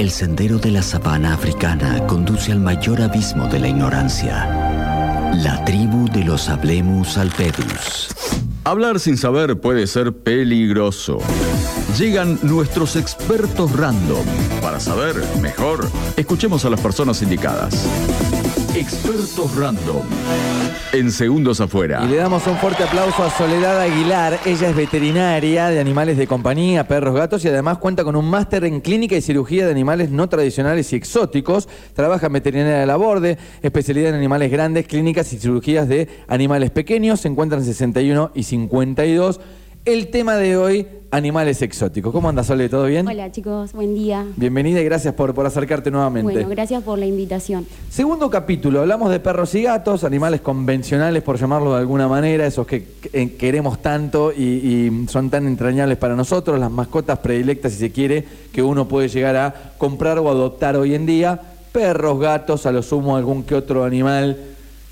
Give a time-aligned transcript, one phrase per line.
[0.00, 4.46] El sendero de la sabana africana conduce al mayor abismo de la ignorancia.
[5.34, 8.08] La tribu de los Hablemus Alpedus.
[8.64, 11.18] Hablar sin saber puede ser peligroso.
[11.98, 14.24] Llegan nuestros expertos random.
[14.62, 15.86] Para saber mejor,
[16.16, 17.86] escuchemos a las personas indicadas.
[18.74, 20.02] Expertos random.
[20.92, 22.02] En segundos afuera.
[22.04, 24.38] Y le damos un fuerte aplauso a Soledad Aguilar.
[24.46, 28.64] Ella es veterinaria de animales de compañía, perros, gatos y además cuenta con un máster
[28.64, 31.68] en clínica y cirugía de animales no tradicionales y exóticos.
[31.94, 36.70] Trabaja en veterinaria de la borde, especialidad en animales grandes, clínicas y cirugías de animales
[36.70, 37.20] pequeños.
[37.20, 39.40] Se encuentran 61 y 52.
[39.86, 42.12] El tema de hoy, animales exóticos.
[42.12, 42.68] ¿Cómo andas, Sole?
[42.68, 43.08] ¿Todo bien?
[43.08, 44.26] Hola chicos, buen día.
[44.36, 46.32] Bienvenida y gracias por, por acercarte nuevamente.
[46.34, 47.66] Bueno, gracias por la invitación.
[47.88, 52.66] Segundo capítulo, hablamos de perros y gatos, animales convencionales, por llamarlo de alguna manera, esos
[52.66, 57.78] que eh, queremos tanto y, y son tan entrañables para nosotros, las mascotas predilectas, si
[57.78, 61.40] se quiere, que uno puede llegar a comprar o adoptar hoy en día.
[61.72, 64.36] Perros, gatos, a lo sumo algún que otro animal,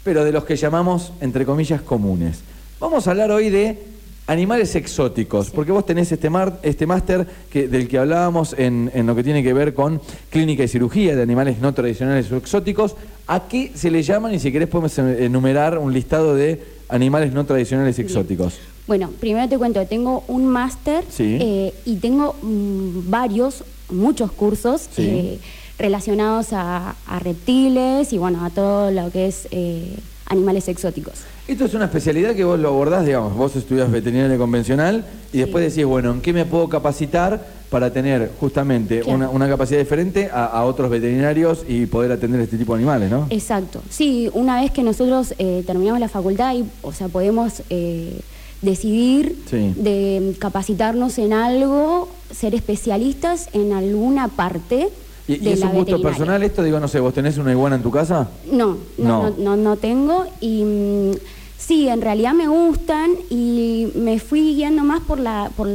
[0.03, 2.41] pero de los que llamamos, entre comillas, comunes.
[2.81, 3.98] Vamos a hablar hoy de
[4.29, 9.07] Animales exóticos, porque vos tenés este, mar, este máster que, del que hablábamos en, en
[9.07, 12.95] lo que tiene que ver con clínica y cirugía de animales no tradicionales o exóticos.
[13.27, 14.34] ¿A qué se le llaman?
[14.34, 18.59] Y si querés podemos enumerar un listado de animales no tradicionales exóticos.
[18.87, 21.39] Bueno, primero te cuento, tengo un máster Sí.
[21.41, 25.03] eh, y tengo mm, varios, muchos cursos Sí.
[25.09, 25.39] eh,
[25.79, 31.15] relacionados a, a reptiles y bueno, a todo lo que es eh, animales exóticos.
[31.49, 35.65] Esto es una especialidad que vos lo abordás, digamos, vos estudias veterinaria convencional y después
[35.65, 39.17] decís, bueno, ¿en qué me puedo capacitar para tener justamente Claro.
[39.17, 43.11] una, una capacidad diferente a, a otros veterinarios y poder atender este tipo de animales,
[43.11, 43.27] ¿no?
[43.31, 43.81] Exacto.
[43.89, 48.21] Sí, una vez que nosotros eh, terminamos la facultad, y, o sea, podemos eh,
[48.61, 49.73] decidir Sí.
[49.77, 54.91] de capacitarnos en algo, ser especialistas en alguna parte
[55.27, 56.62] ¿Y, es la un gusto personal esto?
[56.62, 58.29] Digo, no sé, ¿vos tenés una iguana en tu casa?
[58.51, 59.23] No, No.
[59.23, 60.25] no, no, no, no tengo.
[60.41, 61.11] Y mm,
[61.59, 65.69] sí, en realidad me gustan y me fui guiando más por la, por,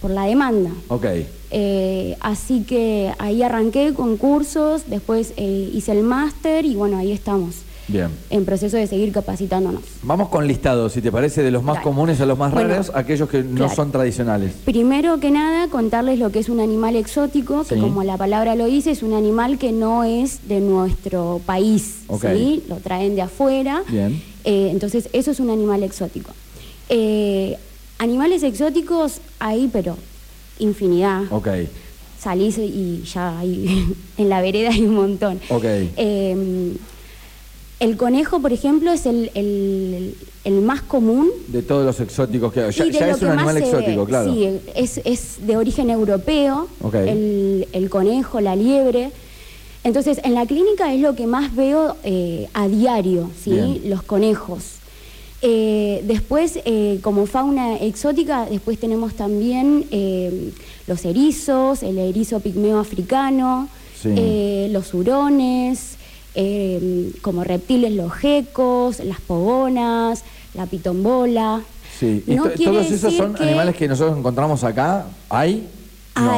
[0.00, 0.70] por la demanda.
[0.88, 1.06] Ok.
[1.50, 7.10] Eh, así que ahí arranqué con cursos, después eh, hice el máster y bueno, ahí
[7.10, 7.54] estamos,
[7.86, 8.10] Bien.
[8.28, 9.80] en proceso de seguir capacitándonos.
[10.02, 12.92] Vamos con listados, si te parece, de los más comunes a los más Bueno, raros,
[12.94, 14.52] aquellos que no son tradicionales.
[14.66, 18.66] Primero que nada, contarles lo que es un animal exótico, que como la palabra lo
[18.66, 22.00] dice, es un animal que no es de nuestro país.
[22.20, 22.62] ¿sí?
[22.68, 23.84] Lo traen de afuera.
[23.88, 24.22] Bien.
[24.44, 26.32] Eh, entonces, eso es un animal exótico.
[26.88, 27.56] Eh,
[27.98, 29.96] animales exóticos hay, pero
[30.58, 31.22] infinidad.
[31.30, 31.48] Ok.
[32.20, 33.86] Salís y ya hay,
[34.18, 35.40] en la vereda hay un montón.
[35.50, 35.64] Ok.
[35.64, 36.72] Eh,
[37.80, 41.28] el conejo, por ejemplo, es el, el- el más común.
[41.48, 42.72] De todos los exóticos que hay.
[42.72, 43.60] Ya, es un animal ve.
[43.60, 44.32] exótico, claro.
[44.32, 46.94] Sí, es, es de origen europeo, Ok.
[46.94, 49.10] el, el conejo, la liebre.
[49.88, 53.52] Entonces, en la clínica es lo que más veo eh, a diario, ¿sí?
[53.52, 53.80] Bien.
[53.86, 54.74] Los conejos.
[55.40, 59.86] Eh, después, eh, como fauna exótica, después tenemos también
[60.86, 64.68] los erizos, el erizo pigmeo africano, Sí.
[64.70, 65.96] los hurones,
[67.22, 70.22] como reptiles los gecos, las pogonas,
[70.52, 71.62] la pitombola.
[71.98, 72.22] Sí.
[72.26, 75.06] ¿Y No todos esos son que animales que nosotros encontramos acá?
[75.30, 75.66] ¿Hay?
[76.14, 76.30] No.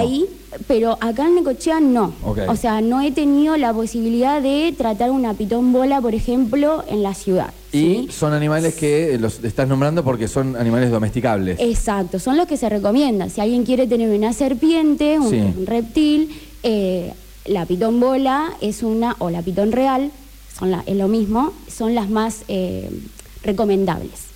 [0.67, 2.13] Pero acá en Necochea no.
[2.25, 7.15] O sea, no he tenido la posibilidad de tratar una pitombola, por ejemplo, en la
[7.15, 7.53] ciudad.
[7.73, 8.09] Y ¿sí?
[8.11, 11.59] son animales que los estás nombrando porque son animales domesticables.
[11.61, 13.31] Exacto, son los que se recomiendan.
[13.31, 15.37] Si alguien quiere tener una serpiente, un, Sí.
[15.39, 16.31] un reptil,
[16.65, 17.13] eh,
[17.47, 20.11] la pitón bola es una, o la pitón real,
[20.59, 22.91] son la- es lo mismo, son las más eh,
[23.45, 24.30] recomendables.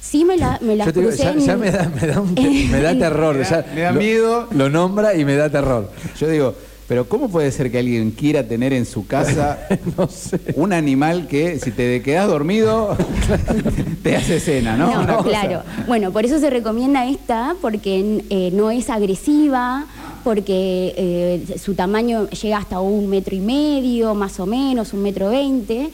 [0.00, 2.34] Sí me, la, me las digo, crucé ya, en- ya me da, me da, un
[2.34, 3.34] te- me da terror.
[3.36, 4.46] Me da- ya me da lo- miedo.
[4.52, 5.90] Lo nombra y me da terror.
[6.18, 6.54] Yo digo,
[6.86, 9.58] pero ¿cómo puede ser que alguien quiera tener en su casa
[9.98, 10.40] no sé.
[10.56, 12.96] un animal que si te quedas dormido
[14.02, 14.94] te hace cena, ¿no?
[14.94, 15.62] No, Una cosa- claro.
[15.86, 19.84] Bueno, por eso se recomienda esta, porque eh, no es agresiva,
[20.24, 25.28] porque eh, su tamaño llega hasta un metro y medio, más o menos, un metro
[25.30, 25.90] veinte.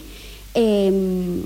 [0.54, 1.40] Eh,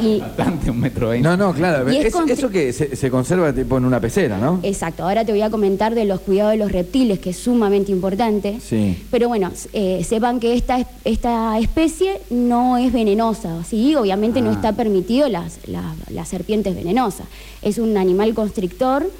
[0.00, 1.28] y, Bastante, un metro veinte.
[1.28, 1.90] No, no, claro.
[1.92, 4.60] Y es Es- con- eso que se, se conserva tipo en una pecera, ¿no?
[4.62, 7.92] exacto, ahora te voy a comentar de los cuidados de los reptiles, que es sumamente
[7.92, 8.58] importante.
[8.60, 9.02] Sí.
[9.10, 13.94] Pero bueno, eh, sepan que esta, es- esta especie no es venenosa, ¿sí?
[13.94, 14.54] Obviamente no Ah.
[14.54, 17.26] está permitido las, las, las serpientes venenosas.
[17.62, 19.10] Es un animal constrictor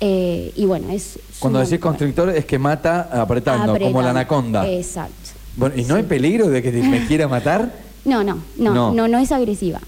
[0.00, 1.18] eh, y bueno, es...
[1.38, 4.68] Cuando decís constrictor es que mata apretando, como la anaconda.
[4.68, 5.14] Exacto.
[5.56, 7.72] Bueno, ¿y no hay peligro de que te- me quiera matar?
[8.04, 8.92] No, no, no, No.
[8.92, 9.80] no, no, es agresiva.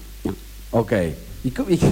[0.71, 0.93] Ok.
[1.41, 1.87] ¿Y cómo- y qué-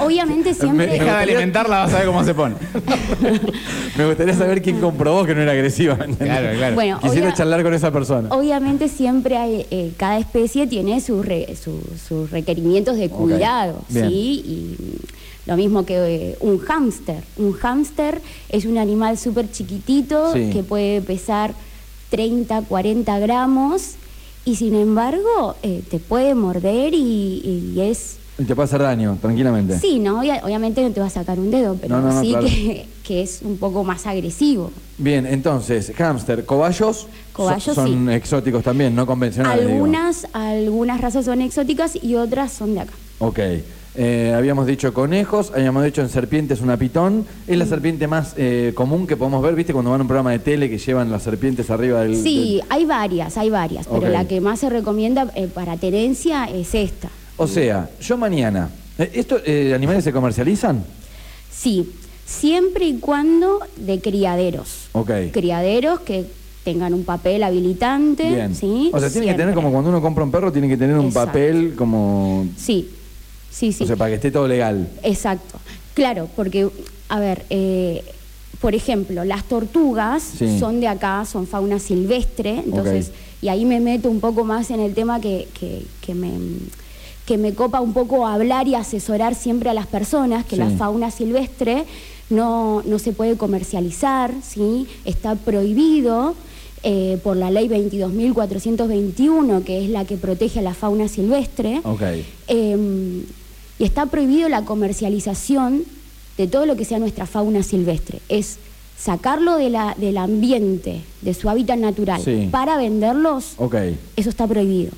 [0.00, 0.86] Obviamente siempre...
[0.86, 2.56] Me- Deja de alimentarla, vas a ver cómo se pone.
[3.96, 5.94] Me gustaría saber quién comprobó que no era agresiva.
[5.96, 6.38] ¿me entendés?
[6.38, 6.74] Claro, claro.
[6.74, 8.28] Bueno, Quisiera obvia- charlar con esa persona.
[8.30, 14.08] Obviamente siempre hay, eh, cada especie tiene sus re- su- sus requerimientos de cuidado, bien.
[14.08, 14.14] ¿sí?
[14.44, 14.76] Y
[15.46, 15.96] lo mismo que
[16.32, 17.22] eh, un hámster.
[17.38, 18.20] Un hámster
[18.50, 20.50] es un animal súper chiquitito Sí.
[20.52, 21.54] que puede pesar
[22.10, 23.92] 30, 40 gramos
[24.44, 28.16] y sin embargo eh, te puede morder y, y es...
[28.38, 29.78] Y te puede hacer daño, tranquilamente.
[29.78, 30.20] Sí, ¿no?
[30.20, 32.46] Obvia- obviamente no te va a sacar un dedo, pero No, no, no, sí claro.
[32.46, 34.70] que, que es un poco más agresivo.
[34.98, 37.06] Bien, entonces, hámster, cobayos.
[37.34, 38.12] Cobayos, son, son sí.
[38.14, 39.60] exóticos también, no convencionales.
[39.66, 39.74] digo.
[39.74, 42.92] Algunas, algunas razas son exóticas y otras son de acá.
[43.18, 43.38] Ok.
[43.94, 47.26] Eh, habíamos dicho conejos, habíamos dicho en serpientes una pitón.
[47.46, 47.58] Es Mm.
[47.58, 49.72] la serpiente más eh, común que podemos ver, ¿viste?
[49.74, 52.16] Cuando van a un programa de tele que llevan las serpientes arriba del.
[52.16, 56.44] Sí, del- hay varias, hay varias, pero la que más se recomienda eh, para tenencia
[56.46, 57.10] es esta.
[57.36, 58.70] O sea, yo mañana.
[58.98, 60.84] eh, ¿Estos eh, animales se comercializan?
[61.50, 61.90] Sí,
[62.24, 64.86] siempre y cuando de criaderos.
[64.92, 65.10] Ok.
[65.32, 66.24] Criaderos que
[66.64, 68.24] tengan un papel habilitante.
[68.30, 68.54] Bien.
[68.54, 68.90] ¿sí?
[68.92, 71.06] O sea, tiene que tener como cuando uno compra un perro, tiene que tener un
[71.06, 71.26] Exacto.
[71.26, 72.46] papel como.
[72.56, 72.88] Sí,
[73.52, 73.84] sí, sí.
[73.84, 74.88] O sea, para que esté todo legal.
[75.02, 75.58] Exacto.
[75.94, 76.68] Claro, porque,
[77.08, 78.02] a ver, eh,
[78.60, 80.58] por ejemplo, las tortugas Sí.
[80.58, 83.10] son de acá, son fauna silvestre, entonces,
[83.42, 86.30] y ahí me meto un poco más en el tema que, que, que me
[87.26, 90.60] que me copa un poco hablar y asesorar siempre a las personas que Sí.
[90.62, 91.84] la fauna silvestre
[92.30, 94.88] no, no se puede comercializar, ¿sí?
[95.04, 96.34] está prohibido
[96.82, 101.80] eh, por la ley 22.421, que es la que protege a la fauna silvestre.
[101.84, 102.02] Ok.
[102.48, 103.22] Eh,
[103.82, 105.82] y está prohibido la comercialización
[106.38, 108.20] de todo lo que sea nuestra fauna silvestre.
[108.28, 108.58] Es
[108.96, 112.48] sacarlo de la, del ambiente, de su hábitat natural, Sí.
[112.52, 113.56] para venderlos,
[114.14, 114.92] eso está prohibido.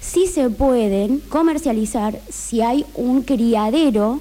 [0.00, 4.20] Sí se pueden comercializar si hay un criadero,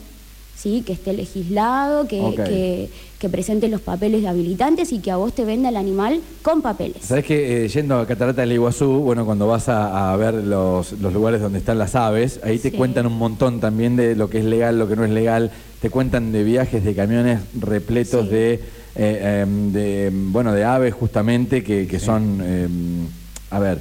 [0.57, 0.81] ¿sí?
[0.83, 5.69] que esté legislado, que, que presente los papeles habilitantes y que a vos te venda
[5.69, 6.97] el animal con papeles.
[7.01, 10.91] Sabes que eh, yendo a Catarata del Iguazú, bueno, cuando vas a, a ver los,
[10.93, 12.77] los lugares donde están las aves, ahí te Sí.
[12.77, 15.51] cuentan un montón también de lo que es legal, lo que no es legal.
[15.81, 18.31] Te cuentan de viajes de camiones repletos Sí.
[18.31, 18.53] de,
[18.95, 23.07] eh, em, de, bueno, de aves justamente que, que son, em,
[23.49, 23.79] a ver,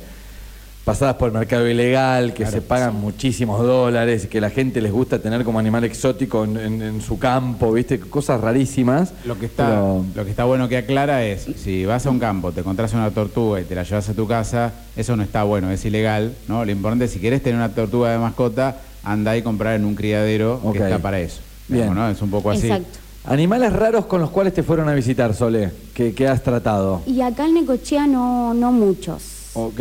[0.87, 5.19] pasadas por el mercado ilegal, que se pagan muchísimos dólares, que la gente les gusta
[5.19, 7.99] tener como animal exótico en, en- en su campo, ¿viste?
[7.99, 9.13] Cosas rarísimas.
[9.25, 12.21] Lo que, está, pero- lo que está bueno que aclara es, si vas a un
[12.21, 15.43] campo, te encontrás una tortuga y te la llevas a tu casa, eso no está
[15.43, 16.65] bueno, es ilegal, ¿no?
[16.65, 19.97] Lo importante es, si querés tener una tortuga de mascota, anda y comprar en un
[19.97, 21.41] criadero que está para eso.
[21.67, 21.83] Bien.
[21.83, 22.09] Digamos, ¿no?
[22.11, 22.69] Es un poco así.
[22.69, 23.01] Exacto.
[23.25, 27.03] Animales raros con los cuales te fueron a visitar, Sole, que, que has tratado.
[27.09, 29.21] Y acá en Necochea no, no muchos.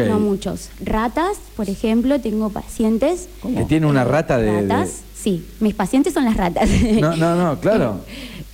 [0.07, 0.69] No muchos.
[0.83, 3.27] Ratas, por ejemplo, tengo pacientes.
[3.41, 4.51] Que tiene una eh, rata de...
[4.51, 5.45] de- Ratas, sí.
[5.59, 6.69] Mis pacientes son las ratas.
[6.99, 7.99] No, no, no, claro.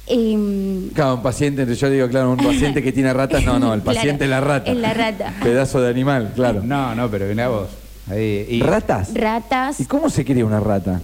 [0.08, 3.82] Em, Claro, un paciente, yo digo, claro, un paciente que tiene ratas, no, no, el
[3.84, 4.70] Claro, paciente es la rata.
[4.72, 5.34] es la rata.
[5.44, 6.62] Pedazo de animal, claro.
[6.64, 7.70] No, no, pero mirá vos.
[8.10, 9.14] Ahí, y- ¿Ratas?
[9.14, 9.80] ratas.
[9.80, 11.00] ¿Y cómo se cría una rata?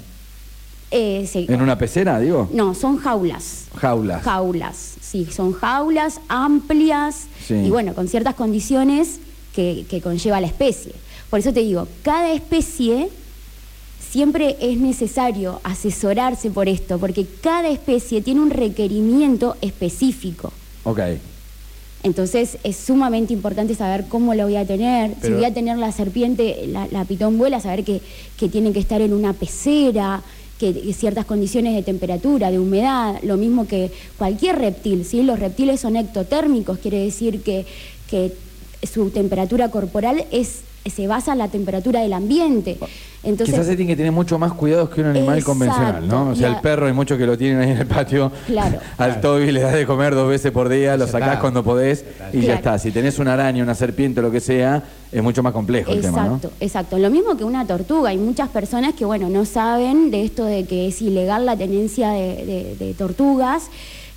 [0.91, 2.49] eh, se- ¿En una pecera, digo?
[2.53, 3.65] No, son jaulas.
[3.77, 4.23] Jaulas.
[4.23, 7.53] Jaulas, sí, son jaulas amplias Sí.
[7.55, 9.19] y bueno, con ciertas condiciones
[9.57, 10.91] que, que conlleva la especie.
[11.31, 13.09] Por eso te digo, cada especie
[14.07, 20.53] siempre es necesario asesorarse por esto, porque cada especie tiene un requerimiento específico.
[20.83, 20.99] Ok.
[22.03, 25.15] Entonces es sumamente importante saber cómo lo voy a tener.
[25.23, 27.99] si voy a tener la serpiente, la, la pitón vuela, saber que,
[28.37, 30.21] que tiene que estar en una pecera,
[30.59, 35.03] que, que ciertas condiciones de temperatura, de humedad, lo mismo que cualquier reptil.
[35.03, 35.23] ¿sí?
[35.23, 37.65] Los reptiles son ectotérmicos, quiere decir que,
[38.07, 38.31] que
[38.83, 42.77] su temperatura corporal es, se basa en la temperatura del ambiente.
[43.23, 45.51] Entonces, Quizás se tiene que tener mucho más cuidados que un animal Exacto.
[45.51, 46.29] convencional, ¿no?
[46.29, 48.31] O sea, a- el perro hay muchos que lo tienen ahí en el patio.
[48.45, 48.79] Claro.
[48.97, 51.39] Al Toby le das de comer dos veces por día, lo sacás está.
[51.41, 52.57] cuando podés y ya Claro.
[52.57, 52.79] está.
[52.79, 55.99] Si tenés una araña, una serpiente o lo que sea, es mucho más complejo el
[56.01, 56.35] tema, ¿no?
[56.35, 56.97] Exacto, exacto.
[56.99, 58.11] Lo mismo que una tortuga.
[58.11, 62.11] Hay muchas personas que, bueno, no saben de esto de que es ilegal la tenencia
[62.11, 63.63] de, de- de tortugas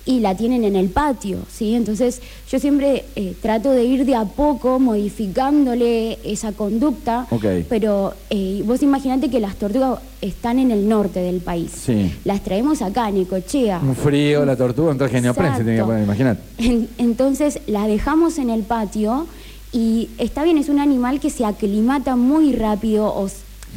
[0.05, 1.75] y la tienen en el patio, ¿sí?
[1.75, 7.45] Entonces, yo siempre eh, trato de ir de a poco modificándole esa conducta, Ok.
[7.69, 11.71] pero eh, vos imaginate que las tortugas están en el norte del país.
[11.85, 12.11] Sí.
[12.25, 13.79] Las traemos acá, en Necochea.
[13.81, 16.41] Un frío, la tortuga, un traje de neopren se tiene que poner, imagínate.
[16.57, 19.27] En- Entonces la dejamos en el patio
[19.71, 23.29] y está bien, es un animal que se aclimata muy rápido o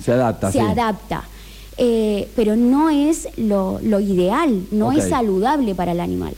[0.03, 0.65] Se adapta, se sí.
[0.65, 1.25] adapta.
[1.77, 6.35] Eh, pero no es lo, lo ideal, no es saludable para el animal.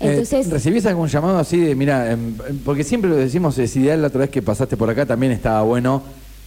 [0.00, 3.74] Eh, Entonces, ¿Recibís algún llamado así de, mira, em, em, porque siempre lo decimos, es
[3.76, 6.02] ideal, la otra vez que pasaste por acá también estaba bueno,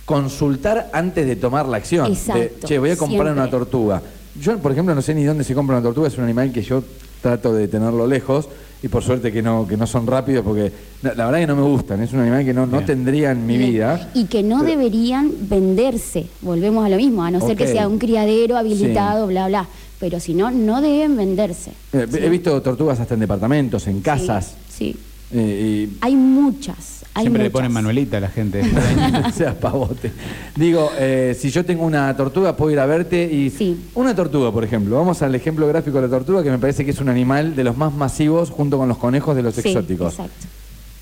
[0.05, 2.05] consultar antes de tomar la acción.
[2.07, 3.41] De, Exacto, che, voy a comprar siempre.
[3.41, 4.01] una tortuga.
[4.39, 6.61] yo, por ejemplo, no sé ni dónde se compra una tortuga, es un animal que
[6.63, 6.83] yo
[7.21, 8.47] trato de tenerlo lejos
[8.83, 10.71] y por suerte que no, que no son rápidos porque
[11.03, 13.45] la, la verdad que no me gustan, es un animal que no, no tendría en
[13.45, 14.09] mi vida.
[14.13, 17.87] Y que no Pero- deberían venderse, volvemos a lo mismo, a no ser que sea
[17.87, 19.67] un criadero habilitado, bla, bla.
[19.99, 21.73] Pero si no, no deben venderse.
[21.93, 22.17] Eh, ¿sí?
[22.19, 24.55] He visto tortugas hasta en departamentos, en casas.
[24.67, 24.99] Sí, sí.
[25.33, 27.03] Eh, y Hay muchas.
[27.13, 27.59] Hay Siempre le muchas.
[27.59, 28.61] ponen Manuelita a la gente.
[29.27, 30.11] o sea, pavote.
[30.55, 33.49] Digo, eh, si yo tengo una tortuga, puedo ir a verte y...
[33.49, 33.77] Sí.
[33.95, 34.95] Una tortuga, por ejemplo.
[34.95, 37.63] Vamos al ejemplo gráfico de la tortuga, que me parece que es un animal de
[37.65, 40.13] los más masivos junto con los conejos de los Sí, exóticos.
[40.13, 40.47] Exacto.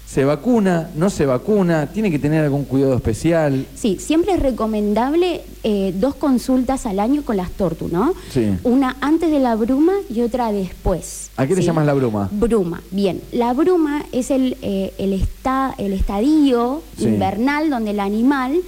[0.09, 0.89] ¿Se vacuna?
[0.95, 1.85] ¿No se vacuna?
[1.93, 3.67] ¿Tiene que tener algún cuidado especial?
[3.75, 8.15] Sí, siempre es recomendable eh, dos consultas al año con las tortu, ¿no?
[8.33, 8.55] Sí.
[8.63, 11.29] Una antes de la bruma y otra después.
[11.37, 11.67] ¿A qué le ¿sí?
[11.67, 12.27] llamas la bruma?
[12.31, 13.21] Bruma, bien.
[13.31, 17.03] La bruma es el, eh, el, esta- el estadio Sí.
[17.03, 18.61] invernal donde el animal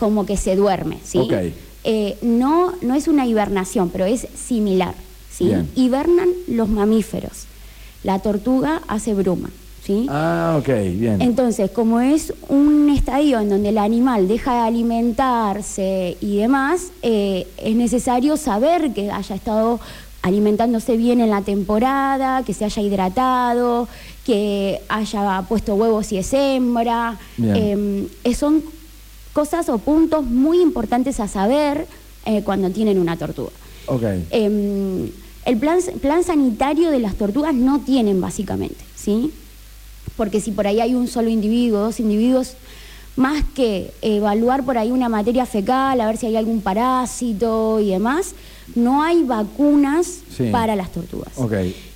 [0.00, 1.18] como que se duerme, ¿sí?
[1.18, 1.32] Ok.
[1.84, 4.94] Eh, no, no es una hibernación, pero es similar,
[5.30, 5.44] ¿sí?
[5.44, 5.70] Bien.
[5.76, 7.44] Hibernan los mamíferos.
[8.02, 9.50] La tortuga hace bruma,
[9.84, 10.06] ¿sí?
[10.08, 11.20] Ah, ok, bien.
[11.20, 17.46] Entonces, como es un estadio en donde el animal deja de alimentarse y demás, eh,
[17.58, 19.80] es necesario saber que haya estado
[20.22, 23.88] alimentándose bien en la temporada, que se haya hidratado,
[24.24, 27.18] que haya puesto huevos si es hembra.
[27.42, 28.62] Eh, son
[29.32, 31.86] cosas o puntos muy importantes a saber
[32.26, 33.50] eh, cuando tienen una tortuga.
[33.86, 34.02] ok.
[34.30, 35.10] Eh,
[35.46, 39.32] el plan, plan sanitario de las tortugas no tienen básicamente, ¿sí?
[40.16, 42.54] Porque si por ahí hay un solo individuo, dos individuos,
[43.16, 47.90] más que evaluar por ahí una materia fecal, a ver si hay algún parásito y
[47.90, 48.34] demás,
[48.74, 50.48] no hay vacunas Sí.
[50.50, 51.32] para las tortugas.
[51.36, 51.52] Ok.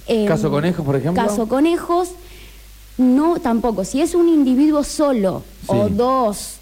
[0.06, 1.22] Eh, ¿Caso conejos, por ejemplo?
[1.22, 2.10] Caso conejos,
[2.98, 3.84] no tampoco.
[3.84, 6.56] Si es un individuo solo o dos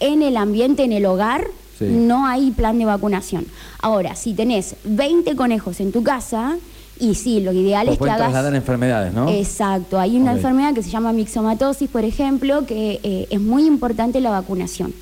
[0.00, 1.48] en el ambiente, en el hogar,
[1.78, 1.84] Sí.
[1.84, 3.46] no hay plan de vacunación.
[3.80, 6.56] Ahora, si tenés 20 conejos en tu casa,
[6.98, 8.18] y sí, lo ideal Pues es que hagas...
[8.18, 9.28] trasladar enfermedades, ¿no?
[9.28, 14.20] Exacto, hay una enfermedad que se llama mixomatosis, por ejemplo, que eh, es muy importante
[14.20, 14.92] la vacunación,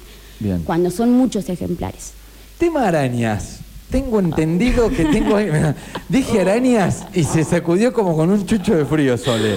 [0.40, 0.62] Bien.
[0.64, 2.12] cuando son muchos ejemplares.
[2.58, 3.60] Tema arañas.
[3.90, 5.36] Tengo entendido que tengo...
[6.08, 9.56] Dije arañas y se sacudió como con un chucho de frío, Sole.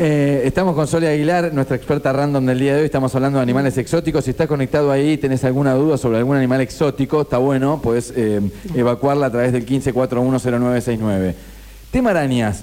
[0.00, 2.84] Eh, estamos con Sole Aguilar, nuestra experta random del día de hoy.
[2.86, 4.24] Estamos hablando de animales exóticos.
[4.24, 8.40] Si estás conectado ahí, tenés alguna duda sobre algún animal exótico, está bueno, puedes eh,
[8.76, 11.34] evacuarla a través del 15410969.
[11.90, 12.62] Tema arañas.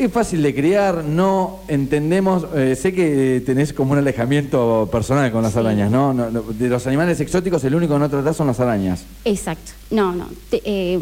[0.00, 2.44] Es fácil de criar, no entendemos.
[2.56, 5.60] eh, sé que tenés como un alejamiento personal con las Sí.
[5.60, 6.12] arañas, ¿no?
[6.12, 9.04] No, no, De los animales exóticos, el único que no tratás son las arañas.
[9.24, 9.70] Exacto.
[9.92, 10.26] No, no.
[10.50, 10.98] Te- eh,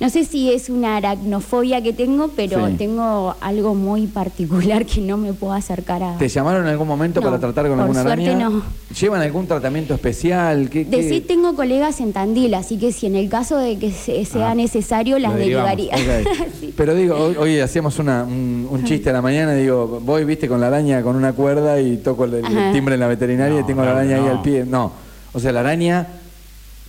[0.00, 2.74] no sé si es una aracnofobia que tengo, pero Sí.
[2.76, 6.18] tengo algo muy particular que no me puedo acercar a.
[6.18, 8.48] ¿Te llamaron en algún momento No, para tratar con por alguna suerte araña?
[8.50, 8.62] no.
[9.00, 10.68] ¿Llevan algún tratamiento especial?
[10.68, 13.92] ¿Qué, qué- Decir, tengo colegas en Tandil, así que si en el caso de que
[13.92, 15.94] se- sea Ah, necesario, las derivaría.
[16.60, 16.74] Sí.
[16.76, 20.48] Pero digo, hoy, hoy hacíamos una- un, un chiste a la mañana, digo, voy, viste,
[20.48, 23.66] con la araña con una cuerda y toco el, timbre en la veterinaria y No,
[23.66, 24.64] tengo la araña ahí al pie.
[24.66, 24.92] No.
[25.32, 26.06] O sea, la araña,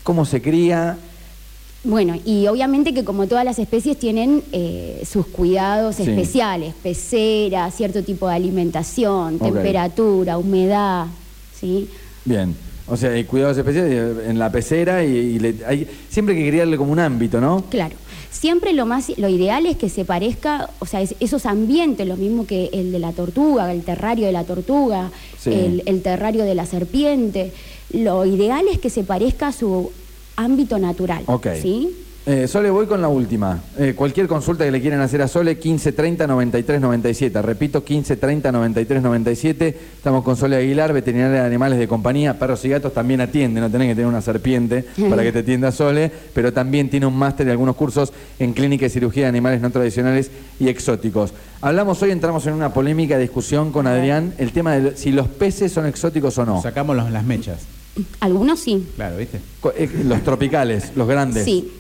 [0.04, 0.98] ¿cómo se cría?
[1.86, 6.02] Bueno, y obviamente que como todas las especies tienen eh, sus cuidados Sí.
[6.04, 11.06] especiales, pecera, cierto tipo de alimentación, temperatura, humedad,
[11.60, 11.88] ¿sí?
[12.26, 12.56] Bien.
[12.88, 16.44] O sea, hay cuidados especiales eh, en la pecera y, y le- hay, siempre hay
[16.44, 17.64] que criarle como un ámbito, ¿no?
[17.70, 17.96] Claro.
[18.32, 22.16] Siempre lo más, lo ideal es que se parezca, o sea, es- esos ambientes, lo
[22.18, 25.52] mismo que el de la tortuga, el terrario de la tortuga, Sí.
[25.54, 27.52] el, el terrario de la serpiente.
[27.92, 29.92] Lo ideal es que se parezca a su
[30.36, 31.24] ámbito natural.
[31.28, 31.48] Ok.
[31.62, 32.06] ¿Sí?
[32.28, 33.60] Eh, Sole, voy con la última.
[33.78, 37.40] Eh, cualquier consulta que le quieran hacer a Sole, 1530 93 97.
[37.44, 39.78] Repito, 1530 93 97.
[39.98, 42.40] Estamos con Sole Aguilar, veterinaria de animales de compañía.
[42.40, 45.72] Perros y gatos también atiende, no tenés que tener una serpiente para que te atienda
[45.72, 49.62] Sole, pero también tiene un máster y algunos cursos en clínica y cirugía de animales
[49.62, 51.32] no tradicionales y exóticos.
[51.62, 55.72] Hablamos hoy, entramos en una polémica discusión con Adrián, el tema de si los peces
[55.72, 56.60] son exóticos o no.
[56.60, 57.75] Sacamos las mechas.
[58.20, 58.86] Algunos sí.
[58.96, 59.40] Claro, ¿viste?
[59.78, 61.46] Eh, Los tropicales, los grandes.
[61.46, 61.72] Sí.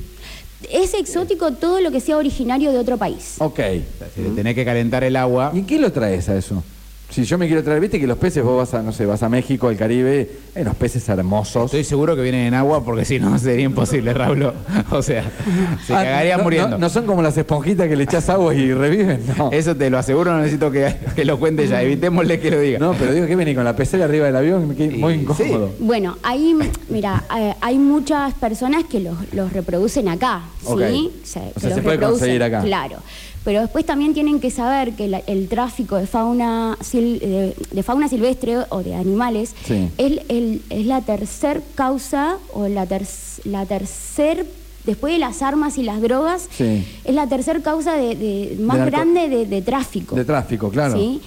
[0.72, 3.36] Es exótico todo lo que sea originario de otro país.
[3.39, 3.60] Ok.
[3.60, 6.63] O sea, si le tenés que calentar el agua, ¿Y qué lo traes a eso?
[7.09, 9.24] Si yo me quiero traer, viste que los peces, vos vas a, no sé, vas
[9.24, 11.65] a México, al Caribe, hay unos peces hermosos.
[11.65, 14.51] estoy seguro que vienen en agua porque si no sería imposible, Raúl.
[14.91, 15.24] O sea,
[15.85, 16.69] se Ah, cagarían no, muriendo.
[16.71, 19.50] No, no son como las esponjitas que le echás agua y reviven, no.
[19.51, 21.81] Eso te lo aseguro, no necesito que, que lo cuente ya.
[21.81, 22.79] Evitémosle que lo diga.
[22.79, 25.71] No, pero digo que viene con la pecera arriba del avión, que Y- muy incómodo.
[25.79, 26.53] Bueno, hay,
[26.89, 31.12] mira, eh, hay muchas personas que los, los reproducen acá, ¿sí?
[31.24, 32.62] Se, O sea, se puede reproducen, conseguir acá.
[32.62, 32.97] Claro.
[33.45, 37.83] Pero después también tienen que saber que la- el tráfico de fauna, sil- de, de
[37.83, 39.87] fauna silvestre o de animales Sí.
[39.99, 43.05] es, el- es la tercer causa o la, ter-
[43.45, 44.47] la tercer
[44.85, 46.83] después de las armas y las drogas, Sí.
[47.03, 50.15] es la tercera causa de, de- más grande de, de tráfico.
[50.15, 50.97] De tráfico, claro.
[50.97, 51.21] ¿sí?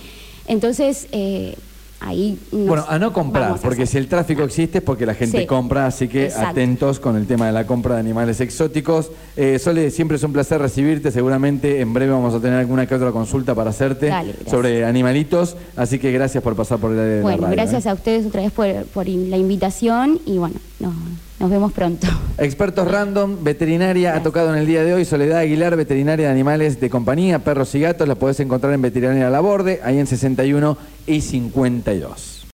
[0.48, 1.54] Entonces, eh,
[2.00, 2.38] ahí...
[2.52, 3.92] nos Bueno, a no comprar, vamos a porque hacer.
[3.92, 5.46] si el tráfico existe es porque la gente Sí.
[5.46, 6.48] compra, así que Exacto.
[6.50, 9.10] atentos con el tema de la compra de animales exóticos.
[9.36, 12.94] Eh, Sole, siempre es un placer recibirte, seguramente en breve vamos a tener alguna que
[12.94, 14.50] otra consulta para hacerte Dale, gracias.
[14.50, 17.56] sobre animalitos, así que gracias por pasar por el área de Bueno, la radio.
[17.62, 17.88] gracias ¿eh?
[17.90, 20.92] a ustedes otra vez por, por in- la invitación y bueno, nos,
[21.38, 22.06] nos vemos pronto.
[22.38, 26.80] Expertos Random, veterinaria, ha tocado en el día de hoy Soledad Aguilar, veterinaria de animales
[26.80, 30.76] de compañía, perros y gatos, la podés encontrar en Veterinaria La Borde, ahí en 61
[31.06, 32.37] y 52.